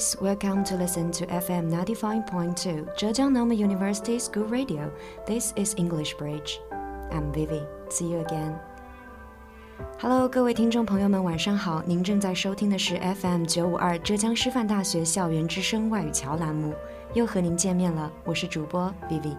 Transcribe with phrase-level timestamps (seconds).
[0.00, 4.90] guys, welcome to listen to FM 95.2 Zhejiang Normal University School Radio.
[5.26, 6.58] This is English Bridge.
[7.10, 7.60] I'm Vivi.
[7.90, 8.54] See you again.
[9.98, 11.82] Hello，各位听众朋友们，晚上好！
[11.84, 16.72] 您正在收听的是 FM 九五二浙江师范大学校园之声外语桥栏目，
[17.12, 19.36] 又和您见面了，我是主播 Vivi。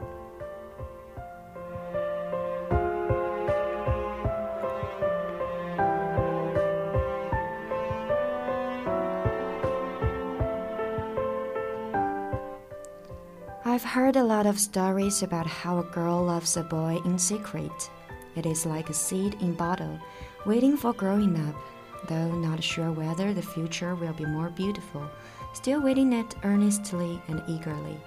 [13.92, 17.90] Heard a lot of stories about how a girl loves a boy in secret.
[18.36, 20.00] It is like a seed in bottle,
[20.46, 21.54] waiting for growing up,
[22.08, 25.06] though not sure whether the future will be more beautiful,
[25.52, 28.00] still waiting it earnestly and eagerly.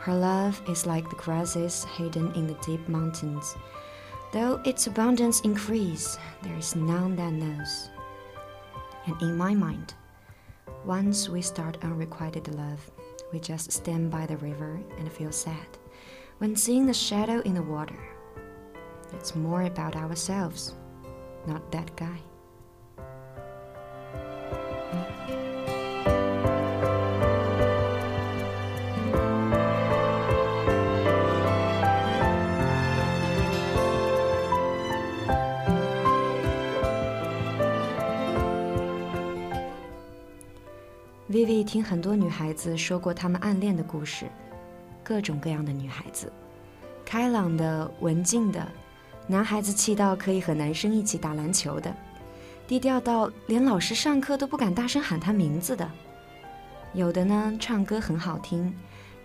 [0.00, 3.54] Her love is like the grasses hidden in the deep mountains.
[4.32, 7.90] Though its abundance increase, there is none that knows.
[9.04, 9.92] And in my mind,
[10.86, 12.90] once we start unrequited love,
[13.32, 15.66] we just stand by the river and feel sad
[16.38, 17.98] when seeing the shadow in the water.
[19.12, 20.74] It's more about ourselves,
[21.46, 22.18] not that guy.
[41.36, 44.24] Vivi 听很多女孩子说过她们暗恋的故事，
[45.04, 46.32] 各种各样的女孩子，
[47.04, 48.66] 开朗的、文静的，
[49.26, 51.94] 男孩子气到可以和男生一起打篮球的，
[52.66, 55.86] 低调到连老师上课都不敢大声喊他名字的，
[56.94, 58.74] 有的呢唱歌很好听，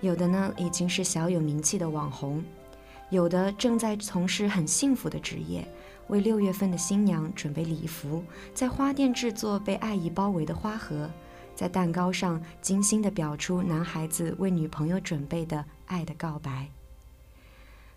[0.02, 2.44] 有的呢已经是小有名气的网红，
[3.10, 5.66] 有的正在从事很幸福的职业，
[6.08, 8.22] 为六月份的新娘准备礼服，
[8.54, 11.10] 在花店制作被爱意包围的花盒。
[11.56, 16.70] 在蛋糕上精心地表出男孩子为女朋友准备的爱的告白。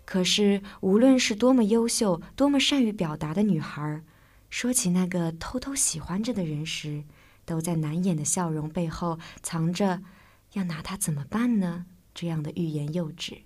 [0.05, 4.03] 可是，无论是多么优秀、多么善于表达的女孩，
[4.51, 7.03] 说起那个偷偷喜欢着的人时，
[7.43, 10.03] 都在难掩的笑容背后藏着
[10.53, 13.41] “要拿他怎么办呢”这样的欲言又止。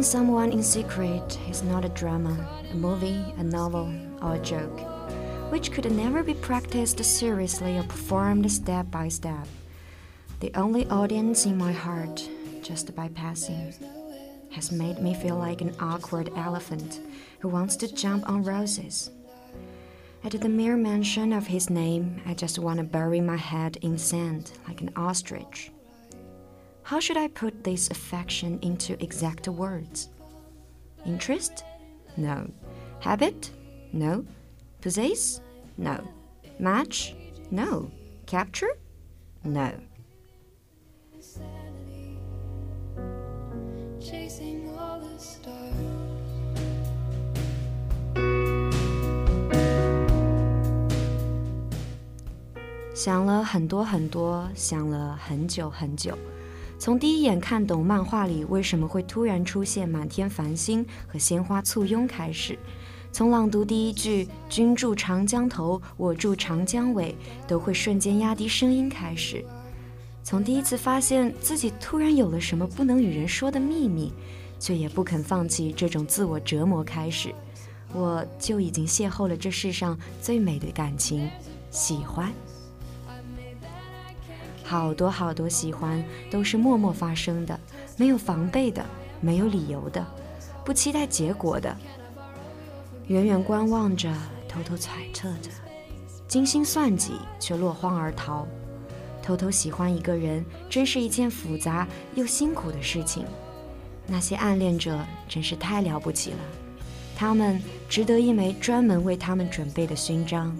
[0.00, 4.80] Loving someone in secret is not a drama, a movie, a novel, or a joke,
[5.52, 9.46] which could never be practiced seriously or performed step by step.
[10.40, 12.26] The only audience in my heart,
[12.62, 13.74] just by passing,
[14.52, 16.98] has made me feel like an awkward elephant
[17.40, 19.10] who wants to jump on roses.
[20.24, 23.98] At the mere mention of his name, I just want to bury my head in
[23.98, 25.70] sand like an ostrich.
[26.89, 30.09] How should I put this affection into exact words?
[31.05, 31.63] Interest?
[32.15, 32.51] No.
[32.99, 33.51] Habit?
[33.91, 34.25] No.
[34.81, 35.41] Possess?
[35.77, 36.07] No.
[36.59, 37.15] Match?
[37.49, 37.89] No.
[38.27, 38.77] Capture?
[39.43, 39.71] No.
[43.99, 45.73] Chasing all the stars.
[52.93, 56.17] 想了很多很多，想了很久很久。
[56.80, 62.58] 从第一眼看懂漫画里为什么会突然出现满天繁星和鲜花簇拥开始，
[63.12, 67.14] 从朗读第一句“君住长江头，我住长江尾”
[67.46, 69.44] 都会瞬间压低声音开始，
[70.24, 74.10] 从第一次发现自己突然有了什么不能与人说的秘密，
[74.58, 77.34] 却也不肯放弃这种自我折磨开始，
[77.92, 81.30] 我就已经邂逅了这世上最美的感情——
[81.70, 82.32] 喜欢。
[84.70, 86.00] 好多好多喜欢
[86.30, 87.58] 都是默默发生的，
[87.96, 88.86] 没有防备的，
[89.20, 90.06] 没有理由的，
[90.64, 91.76] 不期待结果的。
[93.08, 94.08] 远远观望着，
[94.48, 95.50] 偷偷揣测着，
[96.28, 98.46] 精心算计却落荒而逃。
[99.20, 101.84] 偷偷喜欢一个人，真是一件复杂
[102.14, 103.24] 又辛苦的事情。
[104.06, 106.38] 那些暗恋者真是太了不起了，
[107.16, 110.56] 他们值得一枚专门为他们准备的勋章。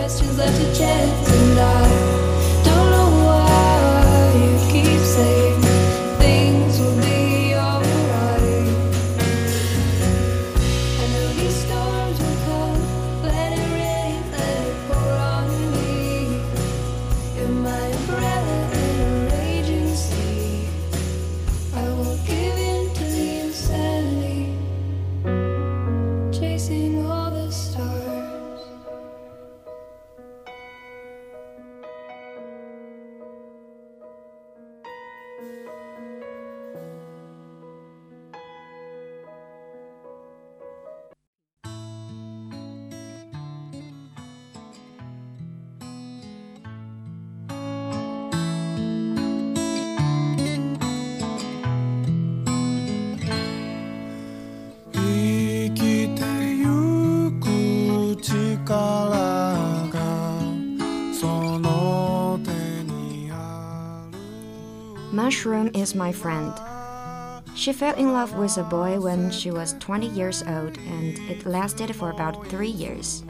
[0.00, 1.82] questions left to chance, and I
[2.64, 5.49] don't know why you keep saying.
[65.80, 66.52] Is my friend.
[67.54, 71.46] She fell in love with a boy when she was 20 years old, and it
[71.46, 73.24] lasted for about three years.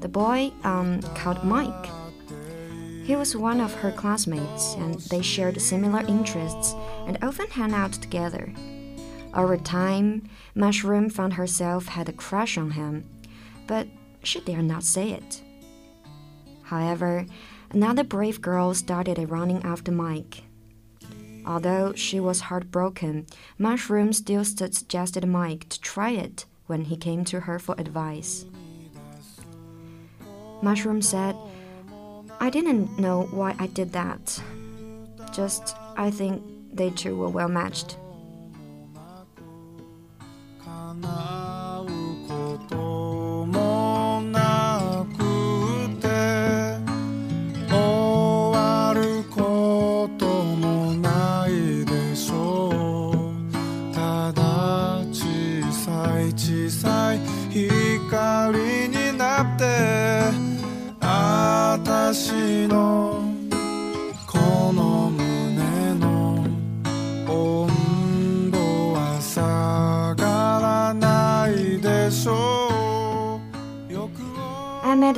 [0.00, 1.90] The boy, um, called Mike.
[3.04, 6.74] He was one of her classmates, and they shared similar interests
[7.06, 8.52] and often hung out together.
[9.32, 13.04] Over time, Mushroom found herself had a crush on him,
[13.66, 13.86] but
[14.22, 15.42] she dare not say it.
[16.62, 17.26] However,
[17.70, 20.42] another brave girl started running after Mike.
[21.46, 23.26] Although she was heartbroken,
[23.56, 28.44] Mushroom still suggested Mike to try it when he came to her for advice.
[30.60, 31.36] Mushroom said,
[32.40, 34.42] I didn't know why I did that.
[35.32, 37.96] Just, I think they two were well matched.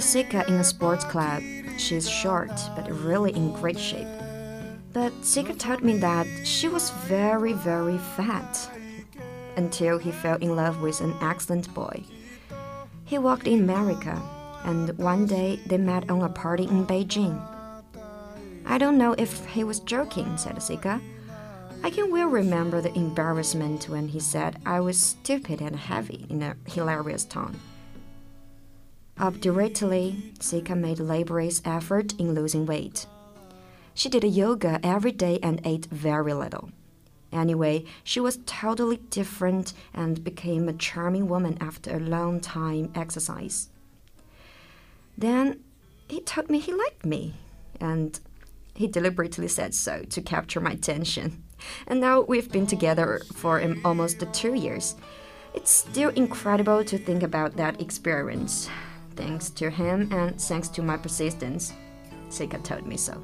[0.08, 1.42] Sika in a sports club.
[1.76, 4.08] She's short, but really in great shape.
[4.94, 8.70] But Sika told me that she was very, very fat.
[9.58, 12.04] Until he fell in love with an excellent boy.
[13.04, 14.18] He worked in America,
[14.64, 17.38] and one day they met on a party in Beijing.
[18.64, 21.02] I don't know if he was joking, said Sika.
[21.84, 26.42] I can well remember the embarrassment when he said I was stupid and heavy in
[26.42, 27.60] a hilarious tone.
[29.20, 33.06] Obdurately, Sika made laborious effort in losing weight.
[33.94, 36.70] She did yoga every day and ate very little.
[37.32, 43.70] Anyway, she was totally different and became a charming woman after a long time exercise.
[45.16, 45.60] Then
[46.08, 47.34] he told me he liked me,
[47.80, 48.18] and
[48.74, 51.42] he deliberately said so to capture my attention.
[51.88, 54.94] And now we've been together for um, almost two years.
[55.54, 58.70] It's still incredible to think about that experience.
[59.18, 61.72] Thanks to him and thanks to my persistence.
[62.28, 63.20] Sika told me so.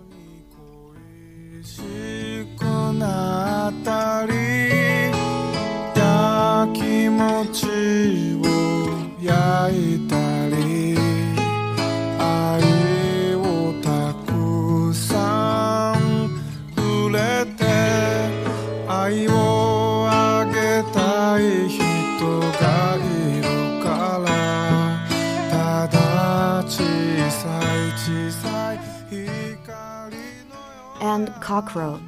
[31.45, 32.01] Cockerel.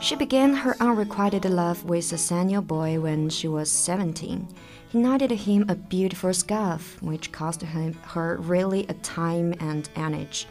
[0.00, 4.48] She began her unrequited love with a senior boy when she was 17.
[4.88, 10.48] He knitted him a beautiful scarf, which cost him, her really a time and energy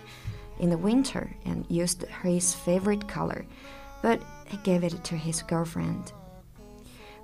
[0.57, 3.45] in the winter, and used his favorite color,
[4.01, 6.13] but he gave it to his girlfriend.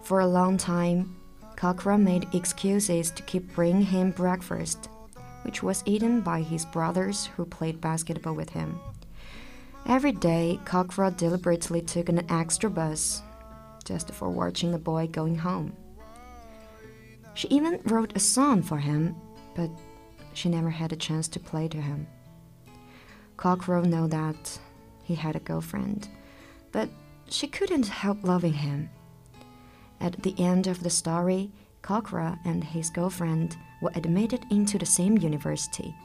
[0.04, 1.16] For a long time,
[1.56, 4.90] Cockerel made excuses to keep bringing him breakfast,
[5.44, 8.82] which was eaten by his brothers who played basketball with him.
[9.88, 13.22] Every day, Cockerel deliberately took an extra bus
[13.86, 15.72] just for watching the boy going home.
[17.36, 19.16] She even wrote a song for him,
[19.56, 19.70] but
[20.34, 22.06] she never had a chance to play to him.
[23.38, 24.60] Cockerel knew that
[25.04, 26.10] he had a girlfriend,
[26.74, 26.90] but
[27.30, 28.90] she couldn't help loving him.
[30.02, 31.50] At the end of the story,
[31.82, 35.96] Cockerel and his girlfriend were admitted into the same university,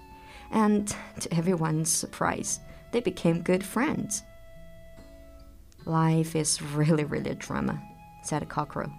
[0.53, 2.61] and to everyone's surprise,
[2.92, 4.22] they became good friends.
[5.84, 7.82] Life is really, really a drama,
[8.22, 8.92] said Cockerel.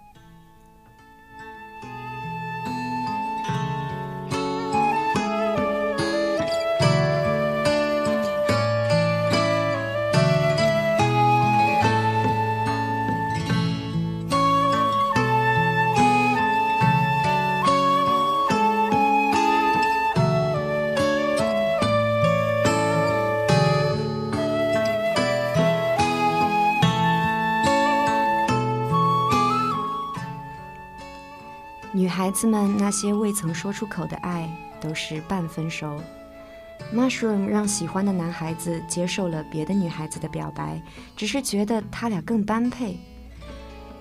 [31.96, 36.00] 女孩子们那些未曾说出口的爱，都是半分熟。
[36.92, 40.82] Mushroom 让喜欢的男孩子接受了别的女孩子的表白，
[41.16, 42.98] 只是觉得他俩更般配。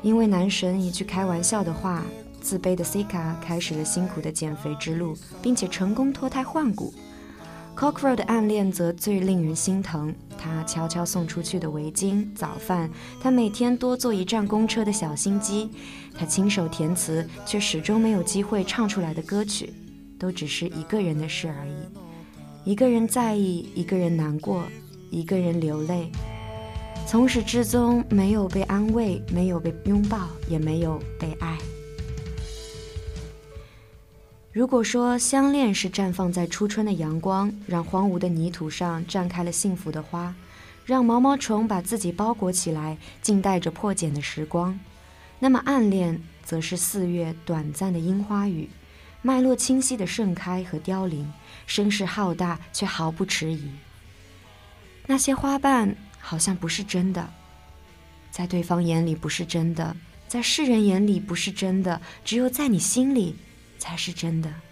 [0.02, 2.04] 因为男神一句开玩笑的话，
[2.42, 6.92] 自卑的 Sika 开始了辛苦的减肥之路，并且成功脱胎换骨。
[7.76, 10.14] Cockroach 的暗恋则最令人心疼。
[10.38, 12.90] 他悄悄送出去的围巾、早饭，
[13.22, 15.70] 他每天多坐一站公车的小心机，
[16.18, 19.74] 他亲手填词却始终没有机会唱出来的歌曲，
[20.20, 22.72] 都只是一个人的事而已。
[22.72, 24.64] 一个人在意，一个人难过，
[25.10, 26.12] 一个人流泪，
[27.08, 31.58] 从始至终没有被安慰，没有被拥抱，也没有被爱。
[34.54, 40.36] 如果说相恋是绽放在初春的阳光，让荒芜的泥土上绽开了幸福的花，
[40.86, 44.80] 让毛毛虫把自己包裹起来，静待着破茧的时光，
[45.40, 48.70] 那么暗恋则是四月短暂的樱花雨，
[49.24, 51.34] 脉络清晰的盛开和凋零，
[51.66, 53.72] 声势浩大却毫不迟疑。
[55.08, 57.28] 那些花瓣好像不是真的，
[58.30, 63.36] 在对方眼里不是真的，在世人眼里不是真的，只有在你心里。
[63.84, 64.63] 才是真的。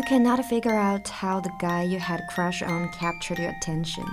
[0.00, 4.06] You cannot figure out how the guy you had crush on captured your attention.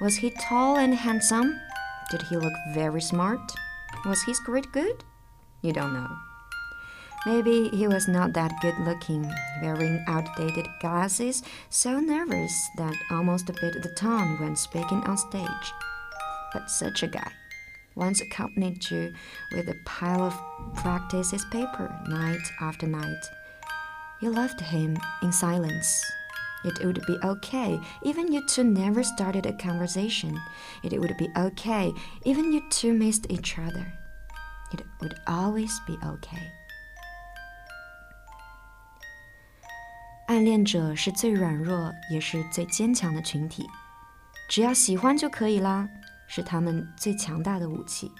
[0.00, 1.60] Was he tall and handsome?
[2.10, 3.52] Did he look very smart?
[4.04, 5.04] Was his grade good?
[5.62, 6.08] You don't know.
[7.24, 9.32] Maybe he was not that good looking,
[9.62, 15.72] wearing outdated glasses, so nervous that almost bit the tongue when speaking on stage.
[16.52, 17.30] But such a guy
[17.94, 19.14] once accompanied you
[19.52, 23.24] with a pile of practices paper night after night
[24.21, 26.01] you loved him in silence.
[26.63, 30.37] It would be okay even you two never started a conversation.
[30.83, 31.91] It would be okay
[32.23, 33.85] even you two missed each other.
[34.71, 36.51] It would always be okay.
[40.27, 43.67] 暗恋者是最软弱也是最坚强的群体，
[44.47, 45.89] 只要喜欢就可以啦，
[46.27, 48.11] 是他们最强大的武器。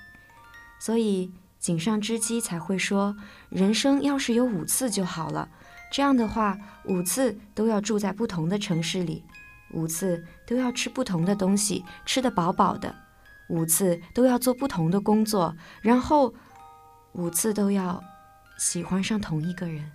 [0.80, 5.48] 所以井上知基才会说：“人生要是有五次就好了。”
[5.97, 9.25] 这样的话，五次都要住在不同的城市里，
[9.73, 12.95] 五次都要吃不同的东西，吃得饱饱的，
[13.49, 16.35] 五次都要做不同的工作，然后
[17.13, 18.05] 五次都要
[18.59, 19.91] 喜欢上同一个人。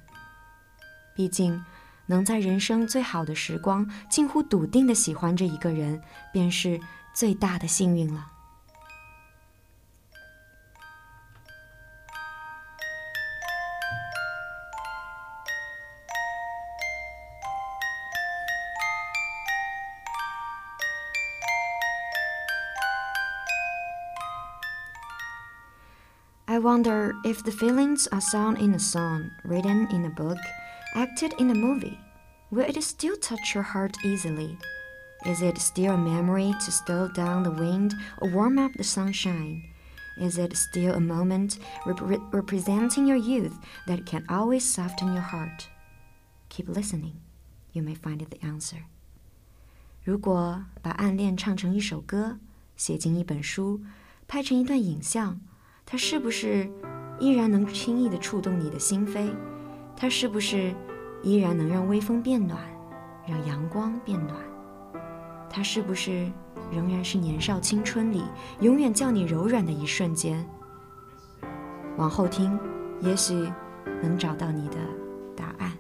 [1.14, 1.64] 毕竟，
[2.08, 6.02] 能在人生最好的时光近乎笃定的喜欢着一个人，
[6.34, 6.82] 便是
[7.14, 8.31] 最大的幸运了。
[26.81, 30.39] wonder if the feelings are sound in a song, written in a book,
[30.95, 31.99] acted in a movie.
[32.51, 34.57] Will it still touch your heart easily?
[35.25, 39.65] Is it still a memory to still down the wind or warm up the sunshine?
[40.19, 42.01] Is it still a moment rep
[42.33, 45.69] representing your youth that can always soften your heart?
[46.49, 47.21] Keep listening.
[47.73, 48.85] You may find the answer.
[50.05, 52.39] 如果把暗恋唱成一首歌，
[52.77, 53.83] 写进一本书，
[54.29, 55.41] 拍成一段影像。
[55.92, 56.66] 它是不是
[57.20, 59.30] 依然能轻易的触动你的心扉？
[59.94, 60.74] 它是不是
[61.22, 62.58] 依然能让微风变暖，
[63.28, 64.38] 让阳光变暖？
[65.50, 66.32] 它是不是
[66.72, 68.24] 仍然是年少青春里
[68.62, 70.48] 永远叫你柔软的一瞬间？
[71.98, 72.58] 往后听，
[73.02, 73.52] 也许
[74.02, 74.78] 能找到你的
[75.36, 75.74] 答案。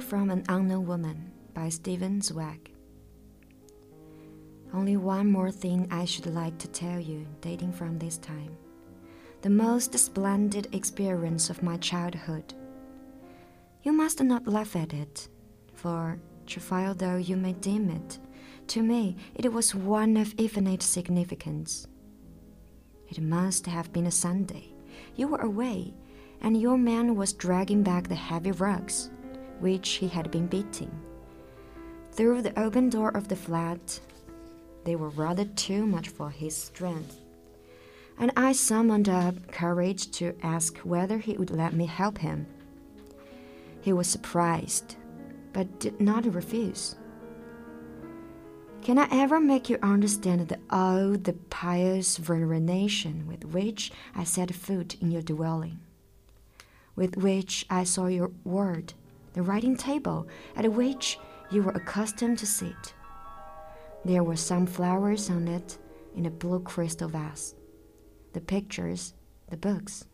[0.00, 2.70] From an Unknown Woman by Stefan Zweig.
[4.72, 8.56] Only one more thing I should like to tell you, dating from this time.
[9.42, 12.54] The most splendid experience of my childhood.
[13.82, 15.28] You must not laugh at it,
[15.74, 18.18] for, trivial though you may deem it,
[18.68, 21.88] to me it was one of infinite significance.
[23.08, 24.72] It must have been a Sunday.
[25.16, 25.92] You were away,
[26.40, 29.10] and your man was dragging back the heavy rugs,
[29.60, 30.90] which he had been beating.
[32.12, 34.00] Through the open door of the flat,
[34.84, 37.20] they were rather too much for his strength.
[38.18, 42.46] And I summoned up courage to ask whether he would let me help him.
[43.80, 44.96] He was surprised,
[45.52, 46.96] but did not refuse.
[48.82, 54.54] Can I ever make you understand the oh, the pious veneration with which I set
[54.54, 55.78] foot in your dwelling,
[56.96, 58.94] with which I saw your word,
[59.32, 61.18] the writing table at which
[61.50, 62.94] you were accustomed to sit?
[64.04, 65.78] There were some flowers on it
[66.14, 67.54] in a blue crystal vase,
[68.32, 69.14] the pictures,
[69.50, 70.04] the books.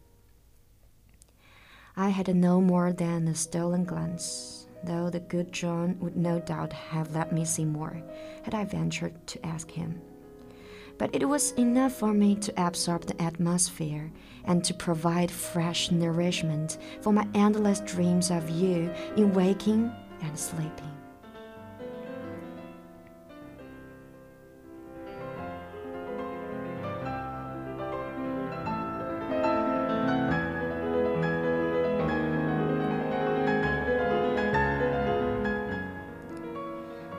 [1.97, 6.73] I had no more than a stolen glance, though the good John would no doubt
[6.73, 8.03] have let me see more
[8.43, 10.01] had I ventured to ask him
[10.98, 14.12] But it was enough for me to absorb the atmosphere
[14.44, 20.92] and to provide fresh nourishment for my endless dreams of you in waking and sleeping.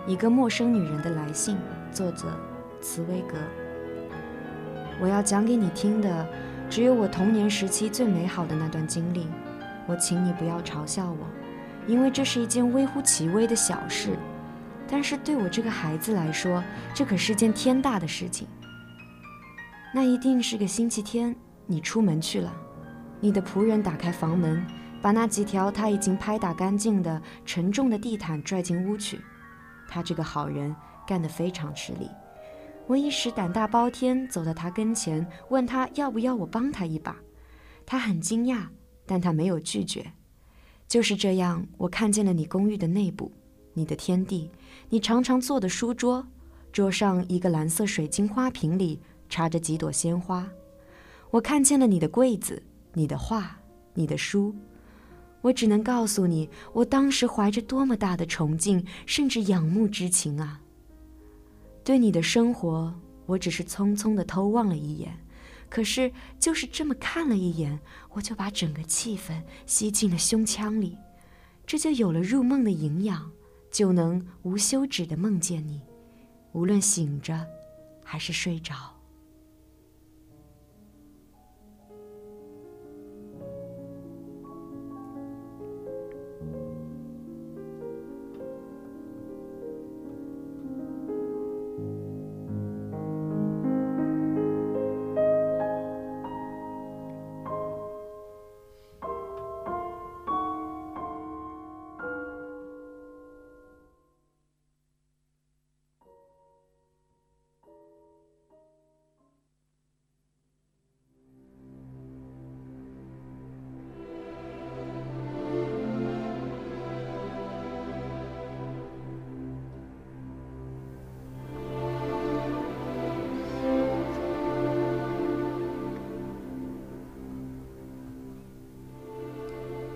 [0.07, 1.57] 一个陌生女人的来信，
[1.93, 2.27] 作者
[2.81, 3.39] 茨威格。
[5.00, 6.28] 我要讲给你听的，
[6.70, 9.28] 只有我童年时期最美好的那段经历。
[9.88, 11.28] 我请你不要嘲笑我，
[11.86, 14.18] 因为这是一件微乎其微的小事，
[14.88, 18.48] 但是对我这个孩子来说，这可是件天大的事情。
[19.94, 22.52] 那一定是个星期天，你出门去了，
[23.20, 24.66] 你的仆人打开房门，
[25.02, 29.22] 把那几条他已经拍打干净的沉重的地毯拽进屋去。
[29.88, 32.10] 他这个好人干得非常吃力，
[32.88, 37.18] 我一时胆大包天，走到他跟前，问他要不要我帮他一把。
[37.86, 38.68] 他很惊讶，
[39.06, 40.12] 但他没有拒绝。
[40.88, 43.32] 就是这样，我看见了你公寓的内部，
[43.74, 44.52] 你的天地，
[44.90, 46.28] 你常常坐的书桌，
[46.72, 50.48] 桌上一个蓝色水晶花瓶里插着几朵鲜花。
[51.32, 52.62] 我看见了你的柜子，
[52.94, 53.58] 你的画，
[53.96, 54.54] 你的书。
[55.42, 60.62] 我只能告诉你，我当时怀着多么大的崇敬，甚至仰慕之情啊！
[61.86, 62.92] 对你的生活，
[63.28, 65.16] 我只是匆匆的偷望了一眼，
[65.70, 70.98] 可是就是这么看了一眼，我就把整个气氛吸进了胸腔里，
[71.64, 73.32] 这就有了入梦的营养，
[73.70, 75.80] 就能无休止的梦见你，
[76.54, 77.46] 无论醒着
[78.04, 78.95] 还是睡着。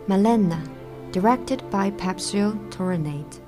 [0.09, 0.59] Malena,
[1.11, 3.39] directed by Giuseppe Tornatore.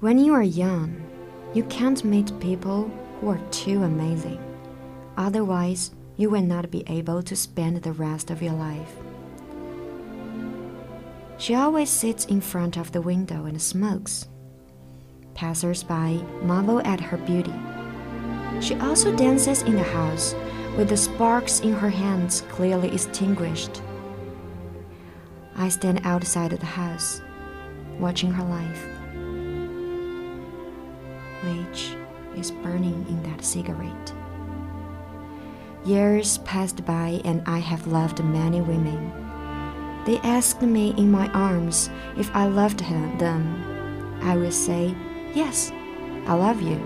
[0.00, 1.00] When you are young,
[1.54, 4.38] you can't meet people who are too amazing.
[5.16, 8.96] Otherwise, you will not be able to spend the rest of your life.
[11.38, 14.28] She always sits in front of the window and smokes.
[15.32, 17.54] Passers by marvel at her beauty.
[18.60, 20.34] She also dances in the house
[20.76, 23.80] with the sparks in her hands clearly extinguished.
[25.58, 27.20] I stand outside of the house,
[27.98, 28.86] watching her life,
[31.42, 31.96] which
[32.36, 34.14] is burning in that cigarette.
[35.84, 39.12] Years passed by, and I have loved many women.
[40.06, 42.78] They asked me in my arms if I loved
[43.18, 44.20] them.
[44.22, 44.94] I will say,
[45.34, 45.72] Yes,
[46.28, 46.80] I love you.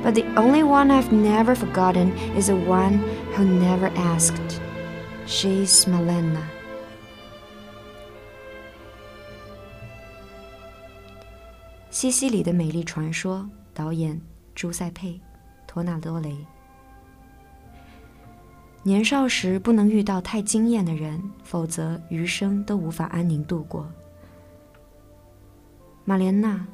[0.00, 2.98] But the only one I've never forgotten is the one
[3.34, 4.60] who never asked.
[5.26, 6.44] She's Malena.
[12.04, 14.20] 西西里的美丽传说，导演
[14.54, 15.12] 朱塞佩·
[15.66, 16.36] 托纳多雷。
[18.82, 23.90] 年少时不能遇到太惊艳的人，否则余生都无法安宁度过。
[26.04, 26.66] 玛莲娜，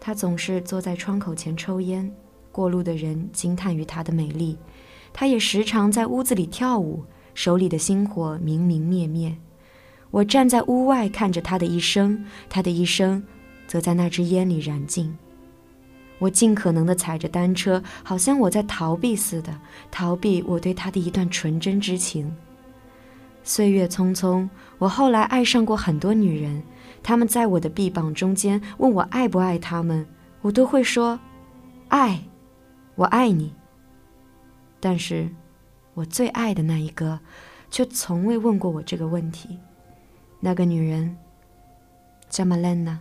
[0.00, 2.12] 她总是坐在窗口前抽烟，
[2.50, 4.58] 过路的人惊叹于她的美丽。
[5.12, 9.38] 她也时常在屋子里跳舞，手里的星火明明灭灭。
[10.10, 13.22] 我站在屋外看着她的一生，她的一生。
[13.68, 15.16] 则在那支烟里燃尽。
[16.18, 19.56] 我尽可能地踩着单车，好像我在逃避似的，
[19.88, 22.34] 逃避我对他的一段纯真之情。
[23.44, 26.60] 岁月匆匆，我后来爱上过很多女人，
[27.04, 30.04] 她们在我的臂膀中间问我爱不爱她们，
[30.42, 31.20] 我都会说，
[31.86, 32.20] 爱，
[32.96, 33.54] 我爱你。
[34.80, 35.28] 但是，
[35.94, 37.20] 我最爱的那一个，
[37.70, 39.58] 却从未问过我这个问题。
[40.40, 41.16] 那个女人，
[42.28, 42.98] 叫玛莲娜。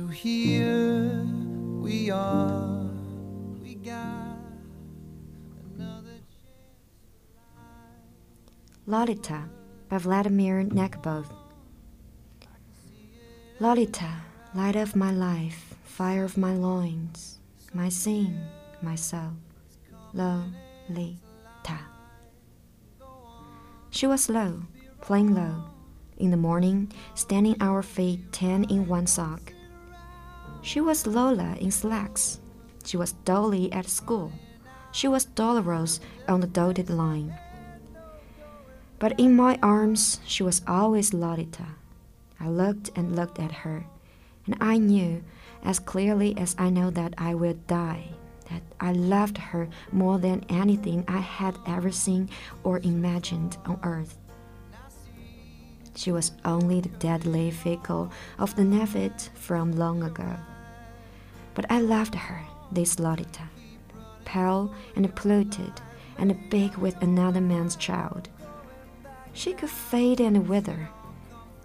[0.00, 1.26] So here
[1.76, 2.88] we are,
[3.62, 4.38] we got
[5.76, 6.16] another
[8.86, 9.44] Lolita
[9.90, 11.26] by Vladimir Nabokov.
[13.60, 14.10] Lolita,
[14.54, 17.38] light of my life, fire of my loins,
[17.74, 18.40] my sin,
[18.80, 19.36] my soul,
[20.14, 21.78] Lolita.
[23.90, 24.62] She was Lo,
[25.02, 25.64] playing Lo.
[26.16, 29.52] In the morning, standing our feet ten in one sock.
[30.62, 32.40] She was Lola in slacks.
[32.84, 34.32] She was Dolly at school.
[34.92, 37.34] She was Dolores on the dotted line.
[38.98, 41.66] But in my arms, she was always Lolita.
[42.38, 43.86] I looked and looked at her,
[44.46, 45.22] and I knew,
[45.64, 48.08] as clearly as I know that I will die,
[48.50, 52.28] that I loved her more than anything I had ever seen
[52.62, 54.18] or imagined on earth.
[56.00, 60.34] She was only the deadly fickle of the nymphet from long ago.
[61.52, 62.40] But I loved her,
[62.72, 63.42] this Lolita,
[64.24, 65.74] pale and polluted,
[66.16, 68.30] and big with another man's child.
[69.34, 70.88] She could fade and wither.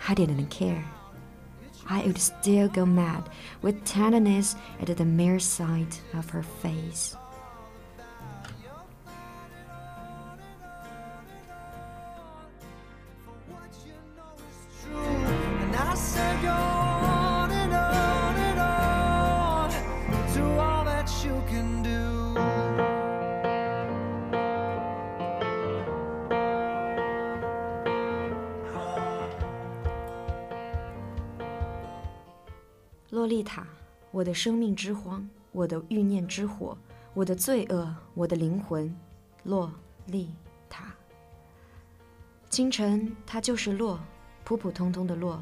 [0.06, 0.84] I didn't care.
[1.88, 3.30] I would still go mad
[3.62, 7.16] with tenderness at the mere sight of her face.
[33.16, 33.66] 洛丽塔，
[34.12, 36.78] 我的生命之荒，我的欲念之火，
[37.14, 38.94] 我的罪恶，我的灵魂，
[39.44, 39.72] 洛
[40.08, 40.30] 丽
[40.70, 40.94] 塔。
[42.50, 43.98] 清晨，她就是洛，
[44.44, 45.42] 普普通通的洛，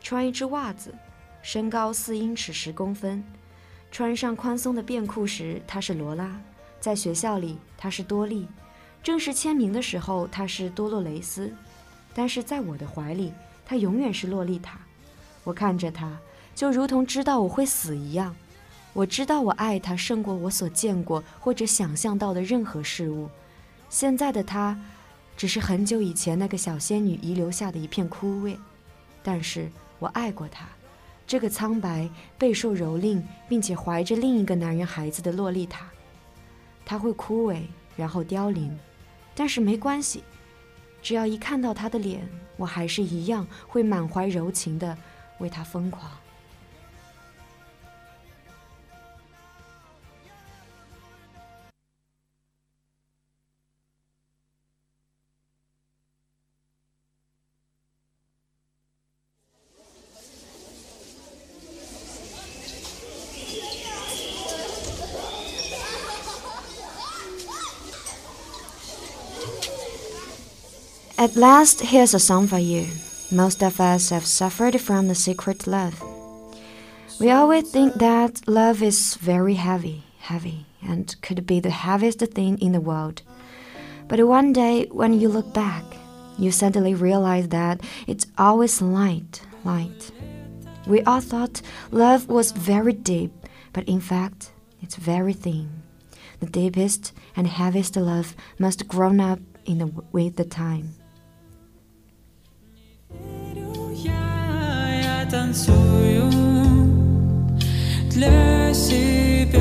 [0.00, 0.94] 穿一只袜子，
[1.42, 3.24] 身高四英尺十公分，
[3.90, 6.40] 穿上宽松的便裤时，她是罗拉；
[6.78, 8.46] 在学校里，她是多莉；
[9.02, 11.50] 正式签名的时候，她是多洛雷斯；
[12.14, 13.32] 但是在我的怀里，
[13.66, 14.78] 她永远是洛丽塔。
[15.42, 16.16] 我看着她。
[16.58, 18.34] 就如同知道我会死一样，
[18.92, 23.30] 我知道我爱他胜过我所见过或者想象到的任何事物。
[23.88, 24.76] 现在的他，
[25.36, 28.56] 只是很久以前那个小仙女遗留下的一片枯萎，
[29.22, 30.66] 但是我爱过他，
[31.28, 35.86] 这个苍白、备受蹂躏，并且怀着另一个男人孩子的洛丽塔。
[36.84, 37.60] 她会枯萎，
[37.96, 38.76] 然后凋零，
[39.32, 40.24] 但是没关系，
[41.00, 44.98] 只要一看到她的脸，我还是一样会满怀柔情的
[45.38, 46.10] 为她疯狂。
[71.38, 72.84] Last, here's a song for you.
[73.30, 76.02] Most of us have suffered from the secret love.
[77.20, 82.58] We always think that love is very heavy, heavy, and could be the heaviest thing
[82.58, 83.22] in the world.
[84.08, 85.84] But one day, when you look back,
[86.36, 90.10] you suddenly realize that it's always light, light.
[90.88, 93.32] We all thought love was very deep,
[93.72, 94.50] but in fact,
[94.82, 95.82] it's very thin.
[96.40, 100.97] The deepest and heaviest love must grow up in the, with the time.
[105.30, 106.30] Танцую
[108.10, 109.60] для себя.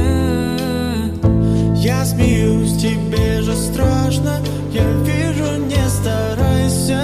[1.75, 4.39] Я смеюсь, тебе же страшно
[4.71, 7.03] Я вижу, не старайся.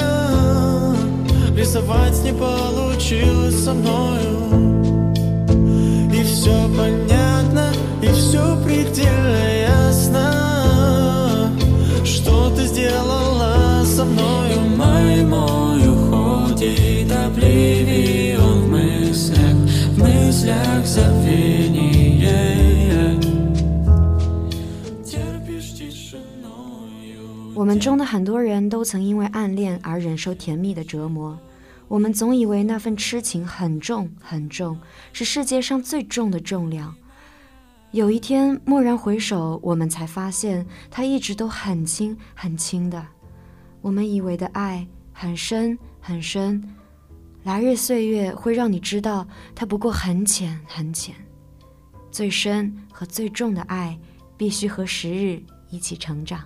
[1.55, 4.83] Рисовать не получилось со мною.
[6.13, 9.52] И все понятно, и все предельно
[27.55, 31.39] 我们中的很多人都曾因为暗恋而忍受甜蜜的折磨。
[31.87, 34.77] 我们总以为那份痴情很重很重，
[35.13, 36.93] 是世界上最重的重量。
[37.91, 43.05] 有一天蓦然回首，我们才发现它一直都很轻很轻的。
[43.81, 46.61] 我们以为的爱很深很深，
[47.44, 51.14] 来日岁月会让你知道，它不过很浅很浅。
[52.10, 53.98] 最深和最重的爱，
[54.36, 56.40] 必须和时日一起成长。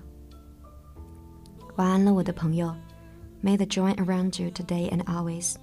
[1.76, 2.74] 晚安了，我的朋友。
[3.42, 5.54] May the joy around you today and always.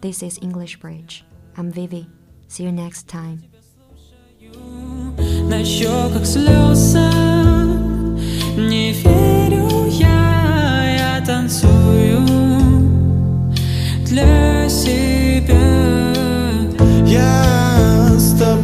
[0.00, 1.22] This is English Bridge.
[1.56, 2.06] I'm Vivi.
[2.48, 3.38] See you next time.
[5.48, 6.98] На щеках слезы
[8.56, 12.20] Не верю я, я танцую
[14.09, 15.55] для себя.
[17.05, 18.56] Я с тобой.